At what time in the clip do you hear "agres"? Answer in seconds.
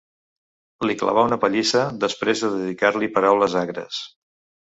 3.65-4.01